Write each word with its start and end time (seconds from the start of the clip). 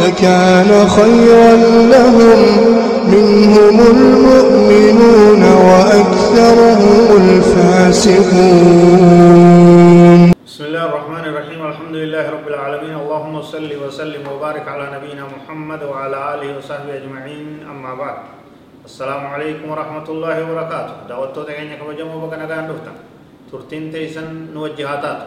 لكان 0.00 0.70
خيرا 0.88 1.52
لهم 1.94 2.40
منهم 3.14 3.76
المؤمنون 3.94 5.42
وأكثرهم 5.68 7.06
الفاسقون. 7.22 8.62
بسم 10.46 10.62
الله 10.64 10.84
الرحمن 10.90 11.24
الرحيم. 11.30 11.60
الحمد 11.66 11.96
لله 12.02 12.24
رب 12.30 12.46
العالمين. 12.48 12.94
اللهم 13.02 13.34
صل 13.42 13.70
وسلم 13.86 14.22
وبارك 14.32 14.64
على 14.68 14.84
نبينا 14.96 15.24
محمد 15.36 15.80
وعلى 15.90 16.16
آله 16.34 16.48
وصحبه 16.58 16.92
أجمعين. 17.00 17.48
أما 17.72 17.92
بعد 17.94 18.16
السلام 18.84 19.22
عليكم 19.26 19.66
ورحمة 19.70 20.06
الله 20.08 20.36
وبركاته. 20.42 20.94
دعوتو 21.08 21.42
تغيني 21.42 21.76
كبجمو 21.76 22.16
بكنا 22.26 22.46
غان 22.50 22.64
دفتا 22.70 22.92
ترتين 23.52 23.92
تيسن 23.92 24.28
نوجهاتات 24.54 25.20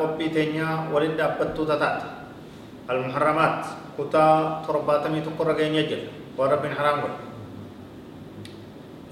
قبي 0.00 0.26
تينيا 0.28 0.70
ولد 0.92 1.20
أبتو 1.20 1.64
تتات 1.64 2.17
المحرمات. 2.90 3.60
كتا 3.98 4.26
ترباتمي 4.66 5.20
تقر 5.26 5.48
غين 5.58 5.74
يجل 5.74 6.02
ورب 6.38 6.62
حرام 6.66 6.96
قل. 7.02 7.14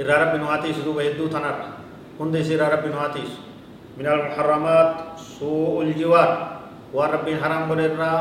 إرى 0.00 0.14
رب 0.22 0.32
نواتي 0.40 0.72
سدو 0.72 0.92
بهدو 0.94 1.26
تنر 1.26 1.56
هندي 2.20 2.40
سيرى 2.44 2.66
رب 2.68 2.84
نواتي 2.86 3.24
من 3.98 4.06
المحرمات 4.06 5.18
سوء 5.18 5.82
الجوار. 5.82 6.30
ورب 6.94 7.26
حرام 7.42 7.62
بدرا 7.68 8.12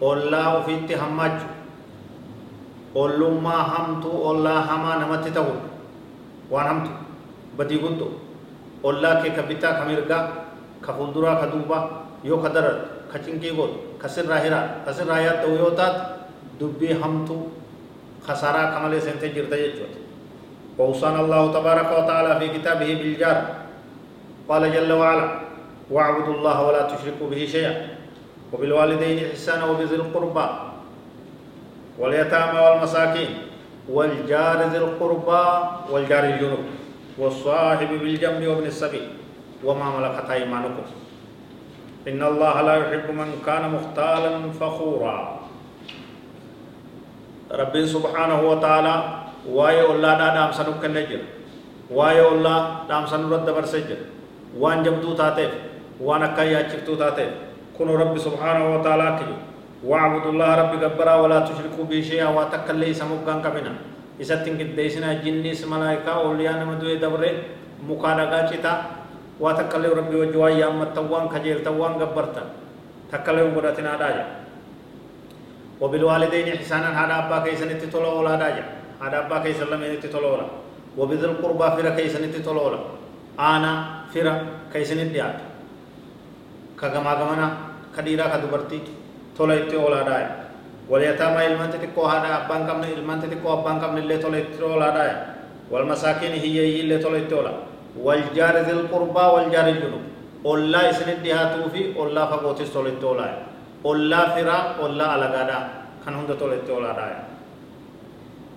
الله 0.00 0.44
وفيت 0.56 0.88
همج 0.96 1.36
ما 3.44 3.56
همتو 3.72 4.10
الله 4.30 4.58
هما 4.70 4.92
نمت 5.00 5.28
تقول. 5.36 5.60
وان 6.50 6.66
همتو 6.66 6.92
بدي 7.58 7.76
قدو 7.82 8.08
الله 8.84 9.12
كي 9.22 9.30
كبتا 9.36 9.70
كميرغا 9.82 10.18
كفولدرا 10.80 11.32
كدوبا. 11.44 11.78
يو 12.24 12.36
كدر 12.42 12.66
كچنكي 13.14 13.50
قول 13.50 13.70
كسر 14.02 14.28
راهرا 14.28 14.60
كسر 14.86 15.06
راهيات 15.06 15.44
تو 15.44 15.50
يوتات 15.56 15.96
دبي 16.60 16.94
همتو 16.94 17.36
خسارة 18.26 18.62
كمالي 18.78 19.00
سنتي 19.00 19.28
جرتا 19.28 19.56
يجوت 19.56 19.92
ووصانا 20.78 21.20
الله 21.20 21.52
تبارك 21.52 21.88
وتعالى 21.98 22.32
في 22.40 22.46
كتابه 22.58 22.94
بالجار 22.94 23.38
قال 24.48 24.72
جل 24.72 24.92
وعلا 24.92 25.26
واعبدوا 25.90 26.34
الله 26.34 26.56
ولا 26.66 26.82
تشركوا 26.82 27.30
به 27.30 27.46
شيئا 27.46 27.74
وبالوالدين 28.52 29.18
إحسانا 29.30 29.64
وبذي 29.64 29.94
القربى 29.94 30.46
واليتامى 31.98 32.58
والمساكين 32.60 33.30
والجار 33.88 34.58
ذي 34.72 34.78
القربى 34.78 35.44
والجار 35.90 36.24
الجنوب 36.24 36.64
والصاحب 37.18 37.88
بالجنب 37.88 38.46
وابن 38.46 38.66
السبيل 38.66 39.08
وما 39.64 39.86
ملكت 39.98 40.30
أيمانكم 40.30 40.82
إن 42.08 42.22
الله 42.22 42.54
لا 42.62 42.74
يحب 42.76 43.06
من 43.12 43.28
كان 43.46 43.64
مختالا 43.76 44.52
فخورا 44.60 45.18
رب 47.52 47.74
سبحانه 47.84 48.40
وتعالى 48.50 48.94
واي 49.48 49.80
الله 49.84 50.12
دا 50.18 50.28
دام 50.36 50.50
سنو 50.52 50.72
كنجر 50.82 51.22
واي 51.92 52.20
الله 52.32 52.58
دام 52.88 53.04
سنو 53.06 53.28
رد 53.34 53.48
برسجر 53.50 54.00
jabduu 54.84 55.14
taateef 55.14 55.52
waan 56.00 56.22
akka 56.26 56.42
yaachiftuu 56.44 56.96
taateef 56.96 57.30
kunu 57.76 57.94
rabbi 58.02 58.18
subhaanahu 58.18 58.74
wa 58.76 58.82
ta'ala 58.82 59.04
akkiyu 59.14 59.36
واعبدوا 59.80 60.32
الله 60.32 60.50
رب 60.60 60.72
جبرا 60.80 61.14
ولا 61.24 61.40
تشركوا 61.40 61.84
به 61.88 62.00
شيئا 62.04 62.28
وتكلي 62.36 62.92
سموغان 62.92 63.40
كبنا 63.40 63.72
isattin 64.20 64.60
qiddeessinaa 64.60 65.24
jinnis 65.24 65.64
malaayikaa 65.64 66.20
ooliyyaa 66.20 66.60
nama 66.60 66.76
du'e 66.80 67.00
dabre 67.00 67.30
mukaa 67.88 68.12
dhagaa 68.18 68.42
citaa 68.52 68.99
waa 69.42 69.54
takkallee 69.60 69.94
rabbi 70.00 70.16
wajji 70.22 70.38
waan 70.42 70.56
yaammattan 70.62 71.06
waan 71.12 71.28
kajeeltan 71.34 71.74
waan 71.80 71.94
gabbartan 72.02 72.46
takkallee 73.10 73.44
hin 73.48 73.54
godhatinaadhaa 73.56 74.12
jedha 74.18 74.26
وبالوالدين 75.80 76.48
إحسانا 76.60 76.88
هذا 76.92 77.14
أبا 77.24 77.38
كيسن 77.44 77.70
تتولى 77.80 78.08
ولا 78.18 78.34
داجا 78.42 78.64
هذا 79.02 79.16
أبا 79.24 79.36
كيسن 79.44 79.66
لم 79.72 79.80
يتتولى 79.82 80.28
ولا 80.32 80.46
وبذل 80.98 81.24
القربى 81.40 81.66
فر 81.76 81.86
كيسن 81.96 82.22
تتولى 82.36 82.60
ولا 82.66 82.78
أنا 83.40 83.72
ka 84.72 84.76
isinit 84.78 85.08
dhiyaatu 85.14 85.42
ka 86.78 86.86
gamaa 86.94 87.16
gamana 87.18 87.46
ka 87.96 88.02
dhiiraa 88.04 88.28
ka 88.28 88.38
dubartii 88.44 88.82
tola 89.36 89.54
itti 89.56 89.76
oolaadhaaya 89.76 90.30
walyataamaa 90.90 91.42
ilmaan 91.48 91.72
xixiqqoo 91.74 92.06
haadha 92.06 92.28
abbaan 92.44 92.62
qabne 92.68 92.86
ilmaan 92.94 93.18
xixiqqoo 93.22 93.52
abbaan 93.58 93.80
qabne 93.82 94.00
illee 94.04 94.18
tola 94.24 94.38
itti 94.38 94.62
oolaadhaaya 94.62 95.16
walmasaakiin 95.72 96.34
hiyyeeyyii 96.44 96.86
zil 98.68 98.88
qurbaa 98.92 99.32
waljaari 99.34 99.72
junub 99.82 100.04
ollaa 100.44 100.88
isinit 100.90 101.22
dhiyaatuu 101.24 101.70
fi 101.74 101.94
ollaa 101.96 102.26
fagootis 102.30 102.70
tola 102.70 102.88
itti 102.88 103.06
oolaaya 103.06 103.36
ollaa 103.84 104.26
firaa 104.34 104.62
ollaa 104.84 105.12
alagaadhaa 105.16 105.62
kan 106.04 106.16
hunda 106.16 106.34
tola 106.36 106.54
itti 106.54 106.72
oolaadhaaya 106.72 107.20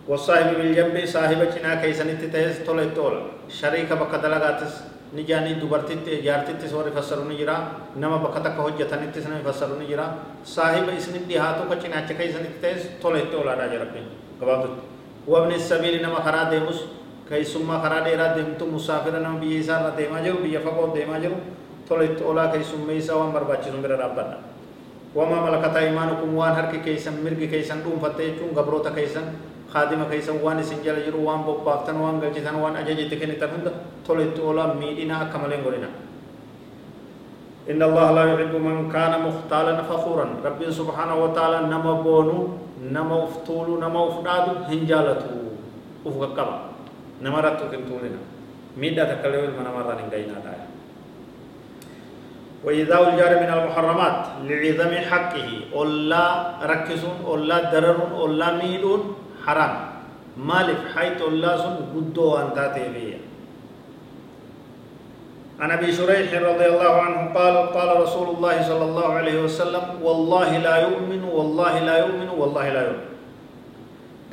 والصاحب 0.09 0.49
بالجنب 0.59 1.05
صاحب 1.15 1.39
چنا 1.55 1.75
كيسنت 1.81 2.21
تهس 2.33 2.57
تولا 2.67 2.85
تولا 2.95 3.21
شريك 3.59 3.89
بكدلغاتس 4.01 4.73
ni 5.13 5.23
jaanii 5.29 5.61
dubartitti 5.61 6.21
jaartittis 6.25 6.73
warri 6.73 6.91
fassaru 6.91 7.23
ni 7.29 7.35
jira 7.37 7.55
nama 7.95 8.17
bakka 8.17 8.39
takka 8.45 8.61
hojjetanittis 8.65 9.25
nama 9.29 9.43
fassaru 9.45 9.75
ni 9.79 9.85
jira 9.85 10.05
saahiba 10.43 10.91
isinit 10.99 11.27
dhihaatu 11.29 11.69
ka 11.69 11.75
cinaacha 11.83 12.13
ka 12.17 12.23
isinitti 12.29 12.59
ta'es 12.63 12.81
tola 13.01 13.17
itti 13.21 13.35
olaadhaa 13.41 13.67
jira 13.71 13.85
rabbiin 13.85 14.07
gabaabdutti 14.39 14.81
wabni 17.31 17.45
sabiili 17.45 17.67
nama 17.67 17.79
karaa 17.79 18.03
deemus 18.03 18.03
keessummaa 18.03 18.03
karaa 18.03 18.03
dheeraa 18.03 18.35
deemtu 18.35 18.65
musaafira 18.65 19.19
nama 19.19 19.39
biyya 19.39 19.59
isaa 19.59 19.79
irra 19.79 19.97
deemaa 19.97 20.21
jiru 20.21 20.37
biyya 20.37 20.59
fagoo 20.59 20.95
deemaa 20.95 21.19
jiru 21.19 21.35
tola 21.87 22.03
itti 22.03 22.23
olaa 22.23 22.47
keessummee 22.47 22.97
isaa 22.97 23.15
waan 23.15 23.31
barbaachisu 23.31 23.77
bira 23.77 23.97
dhaabbadha 23.97 24.37
wama 25.15 25.35
malakataa 25.35 25.81
imaanukum 25.81 26.35
waan 26.37 26.55
harki 26.55 26.79
keessan 26.79 27.13
mirgi 27.13 27.47
keessan 27.47 27.81
dhuunfatte 27.83 28.23
jechuun 28.23 28.55
gabroota 28.55 28.91
keessan 28.91 29.53
خادمة 29.73 30.05
كيسا 30.09 30.33
وان 30.43 30.61
سنجل 30.63 31.05
جرو 31.05 31.25
وان 31.25 31.41
بوبافتن 31.41 31.95
وان 31.97 32.21
قلجتن 32.21 32.55
وان 32.55 32.75
أجاجي 32.75 33.09
تكني 33.09 33.41
تفند 33.41 33.73
تولت 34.05 34.39
أولا 34.39 34.77
ميدنا 34.77 35.33
كمالين 35.33 35.65
قلنا 35.65 35.89
إن 37.69 37.81
الله 37.81 38.11
لا 38.11 38.23
يحب 38.33 38.53
من 38.55 38.91
كان 38.93 39.13
مختالا 39.25 39.81
فخورا 39.89 40.25
رب 40.45 40.61
سبحانه 40.69 41.15
وتعالى 41.23 41.59
نما 41.73 41.93
بونو 42.05 42.47
نما 42.95 43.23
افتولو 43.23 43.81
نما 43.81 43.99
افدادو 44.07 44.53
هنجالتو 44.69 45.35
افق 46.05 46.21
قبا 46.37 46.72
نما 47.23 47.39
رتو 47.45 47.65
كنتولنا 47.71 48.21
ميدا 48.77 49.03
تكلم 49.13 49.41
من 49.57 49.65
مرة 49.77 49.91
نجينا 50.07 50.37
دايا 50.45 50.67
وإذا 52.63 52.95
الجار 52.99 53.31
من 53.43 53.49
المحرمات 53.57 54.19
لعظم 54.49 54.91
حقه 55.09 55.49
أولا 55.73 56.25
ركزون 56.63 57.17
أولا 57.25 57.57
دررون 57.71 58.11
أولا 58.21 58.49
ميدون 58.63 59.01
حرام 59.45 59.73
مالف 60.37 60.79
حيث 60.95 61.19
الله 61.21 61.57
سن 61.57 61.75
قدو 61.93 62.35
أن 62.37 62.47
تاتي 62.55 63.17
عن 65.59 65.71
ابي 65.71 65.91
شريح 65.91 66.33
رضي 66.33 66.65
الله 66.65 66.93
عنه 67.01 67.19
قال 67.39 67.55
قال 67.75 67.89
رسول 68.01 68.27
الله 68.35 68.55
صلى 68.61 68.85
الله 68.85 69.07
عليه 69.13 69.37
وسلم 69.41 69.83
والله 70.03 70.57
لا 70.57 70.75
يؤمن 70.77 71.23
والله 71.23 71.79
لا 71.79 71.97
يؤمن 71.97 72.29
والله 72.29 72.69
لا 72.69 72.81
يؤمن 72.81 73.12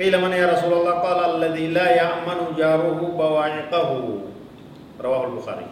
قيل 0.00 0.16
من 0.16 0.32
يا 0.32 0.48
رسول 0.56 0.72
الله؟ 0.72 0.94
قال 1.04 1.18
الذي 1.36 1.76
لا 1.76 1.86
يأمن 1.92 2.56
جاره 2.56 3.00
بواعقه. 3.20 3.90
رواه 4.96 5.22
البخاري. 5.28 5.68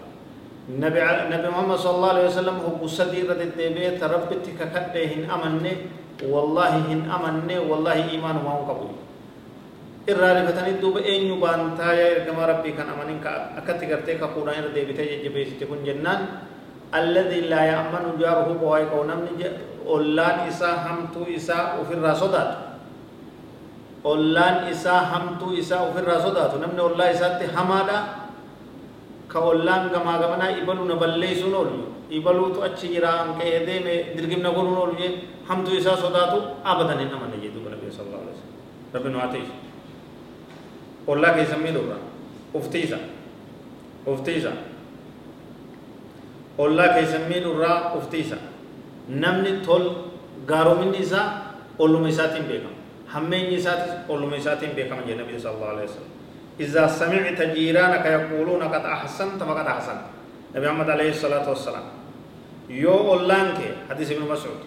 نبي 0.68 1.00
نبي 1.32 1.48
محمد 1.48 1.78
صلى 1.80 1.94
الله 1.96 2.12
عليه 2.12 2.26
وسلم 2.28 2.56
هو 2.60 2.70
قصدير 2.84 3.24
الدبي 3.32 3.96
تربتك 3.96 4.60
كدهن 4.60 5.24
أمنه 5.24 5.76
والله 6.28 6.72
هن 6.92 7.00
أمنه 7.08 7.60
والله 7.72 7.96
إيمان 8.12 8.36
ما 8.44 8.52
هو 8.52 8.68
قبول 8.68 8.92
إرالي 10.12 10.40
فتاني 10.44 10.72
دوب 10.84 11.00
أين 11.00 11.32
يبان 11.32 11.72
تايا 11.80 12.06
إركما 12.20 12.42
ربي 12.52 12.76
كان 12.76 12.88
أمنك 12.92 13.24
أكتغرتي 13.64 14.20
كقرآن 14.20 14.60
ردي 14.68 14.92
تجي 14.92 15.24
جبي 15.24 15.56
ستكون 15.56 15.80
جنان. 15.88 16.20
الذي 16.92 17.48
لا 17.48 17.62
يأمن 17.64 18.20
جاره 18.20 18.48
بواعقه. 18.60 18.98
نمني 19.08 19.32
جاء 19.40 19.52
أولاد 19.88 20.52
إساء 20.52 20.76
همتو 20.84 21.24
إساء 21.32 21.80
وفي 21.80 21.96
الرسولات 21.96 22.67
ollaan 24.12 24.56
isaa 24.72 25.00
hamtuu 25.12 25.52
isaa 25.62 25.80
ofirraa 25.88 26.20
sodaatu 26.26 26.56
namni 26.64 26.80
ollaa 26.88 27.10
isaatti 27.16 27.46
hamaadha 27.56 27.98
ka 29.32 29.38
ollaan 29.50 29.90
gamaa 29.94 30.18
gamanaa 30.22 30.50
ibaluu 30.62 30.86
na 30.90 30.96
balleessuun 31.02 31.54
oolu 31.60 31.78
ibaluutu 32.18 32.58
achi 32.68 32.86
jira 32.94 33.10
hanqee 33.20 33.54
deeme 33.68 33.94
dirgimna 34.16 34.50
godhuun 34.56 34.78
oolu 34.82 34.94
jee 35.00 35.10
hamtuu 35.48 35.74
isaa 35.80 35.96
sodaatu 36.04 36.38
abadan 36.72 36.98
hin 37.04 37.12
amanne 37.16 37.38
صلى 37.98 38.06
الله 38.06 38.20
عليه 38.22 38.34
وسلم 38.36 38.54
ربنا 38.94 39.12
نواتيش 39.12 39.48
والله 41.06 41.28
كي 41.34 41.40
يسمي 41.42 41.70
دورا 41.70 41.98
افتيسا 42.54 42.98
افتيسا 44.06 44.52
والله 46.58 46.86
كي 46.94 47.00
يسمي 47.02 47.38
دورا 47.40 47.72
افتيسا 47.98 48.38
نمني 49.10 49.52
تول 49.66 49.84
غارو 50.50 50.74
من 50.80 50.92
نساء 50.94 51.26
أولو 51.80 51.98
مساتين 52.06 52.44
بيكم 52.48 52.74
همين 53.14 53.54
نسات 53.54 54.10
أولو 54.10 54.26
مساتين 54.26 54.72
بيكم 54.76 55.00
جي 55.06 55.12
النبي 55.12 55.38
صلى 55.38 55.54
الله 55.54 55.70
عليه 55.74 55.84
وسلم 55.88 56.10
إذا 56.60 56.84
سمعت 56.86 57.40
جيرانك 57.56 58.04
يقولون 58.06 58.62
قد 58.62 58.84
أحسنت 58.84 59.40
فقد 59.42 59.66
أحسنت 59.66 60.04
نبي 60.54 60.66
محمد 60.68 60.90
عليه 60.90 61.10
الصلاة 61.16 61.46
والسلام 61.48 61.86
يو 62.68 62.94
أولانك 63.12 63.60
حديث 63.90 64.08
ابن 64.12 64.24
مسعود 64.28 64.60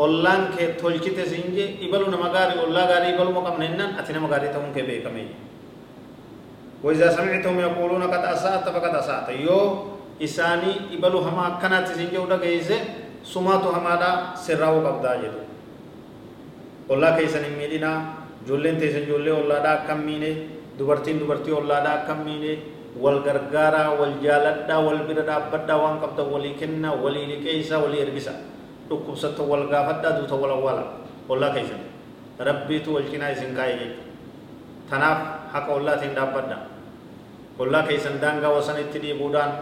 je 0.00 1.64
ibalu 1.84 2.08
nama 2.08 2.32
gaarii 2.32 2.64
ollaa 2.64 2.88
gaarii 2.88 3.12
ibaluma 3.14 3.44
qabna 3.44 3.68
jennaan 3.68 4.00
ati 4.00 4.16
nama 4.16 4.32
gaarii 4.32 4.48
ta'uun 4.48 4.72
kee 4.72 4.86
beekame 4.88 5.28
وإذا 6.84 7.12
سمعتهم 7.16 7.60
يقولون 7.60 8.02
قد 8.02 8.24
أسأت 8.24 8.68
فقد 8.68 8.94
أسأت 8.94 9.28
يو 9.28 9.84
إساني 10.22 10.96
إبلو 10.96 11.18
هما 11.18 11.58
كانت 11.62 11.88
سين 11.92 12.08
جودا 12.14 12.36
كيسه 12.40 12.80
سماتو 13.24 13.68
هما 13.68 13.94
دا 14.00 14.10
سراو 14.36 14.80
قبدا 14.86 15.12
جدو 15.22 15.42
والله 16.90 17.10
كيسن 17.16 17.44
ميدنا 17.58 17.92
جولين 18.48 18.76
تيسن 18.82 19.06
جولي 19.06 19.30
والله 19.30 19.58
دا 19.66 19.74
كمينه 19.86 20.32
دبرتين 20.78 21.16
دبرتي 21.22 21.50
والله 21.54 21.78
دا 21.86 21.94
كمينه 22.10 22.54
والغرغارا 23.02 23.84
والجالدا 23.98 24.76
والبردا 24.86 25.36
بدا 25.54 25.74
وان 25.82 25.94
قبدا 26.02 26.22
ولي 26.34 26.50
كنا 26.58 26.90
ولي 26.98 27.22
لكيسا 27.30 27.76
ولي 27.78 27.98
إرقسا 28.02 28.34
dhukkubsatto 28.90 29.46
wal 29.46 29.70
gaafadhaa 29.70 30.18
duuta 30.18 30.34
wal 30.34 30.50
awwaala 30.58 30.84
ollaa 31.30 31.54
keessan 31.54 31.78
rabbiitu 32.42 32.90
wal 32.98 33.06
cinaa 33.06 33.30
isin 33.30 33.54
kaa'e 33.54 33.74
jechuudha 33.78 34.10
tanaaf 34.90 35.18
haqa 35.54 35.70
ollaatiin 35.78 36.14
dhaabbadha 36.18 36.56
ollaa 37.62 37.86
keessan 37.86 38.18
daangaa 38.18 38.50
wasanitti 38.50 38.98
dhiibuudhaan 39.04 39.52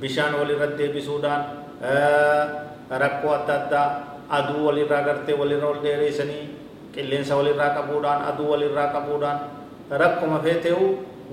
bishaan 0.00 0.32
walirra 0.40 0.72
deebisuudhaan 0.78 1.42
rakkoo 3.02 3.32
adda 3.36 3.54
addaa 3.60 3.86
aduu 4.40 4.64
walirraa 4.72 5.02
gartee 5.08 5.36
walirra 5.36 5.68
ol 5.68 5.84
dheereessanii 5.84 6.42
qilleensa 6.94 7.36
walirraa 7.38 7.70
qabuudhaan 7.78 8.20
aduu 8.32 8.50
walirraa 8.52 8.88
qabuudhaan 8.96 9.38
rakkuma 10.02 10.38
feetee'u 10.44 10.86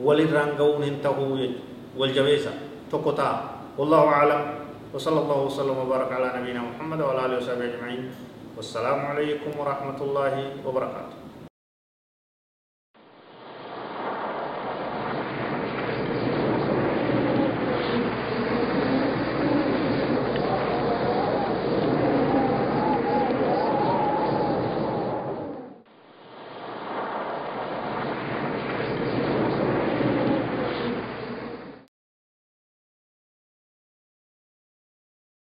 walirraan 0.07 0.55
ga'uun 0.59 0.83
hin 0.83 0.97
ta'uu 1.05 1.37
jechuudha 1.39 1.63
wal 1.99 2.11
jabeessa 2.17 2.51
tokko 2.91 3.11
ta'a 3.11 3.35
wallahu 3.77 4.09
aclam 4.19 4.43
وصلى 4.95 5.19
الله 5.27 5.39
وسلم 5.51 5.75
وبارك 5.77 6.07
على 6.11 6.27
نبينا 6.39 6.61
محمد 6.71 6.99
وعلى 7.03 7.19
اله 7.25 7.37
وصحبه 7.43 7.65
اجمعين 7.67 8.01
والسلام 8.55 8.99
عليكم 9.11 9.51
ورحمه 9.59 9.99
الله 10.01 10.35
وبركاته 10.63 11.15